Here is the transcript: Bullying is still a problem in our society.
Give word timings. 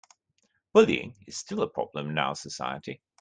Bullying 0.73 1.15
is 1.27 1.37
still 1.37 1.61
a 1.61 1.69
problem 1.69 2.09
in 2.09 2.17
our 2.17 2.33
society. 2.35 3.03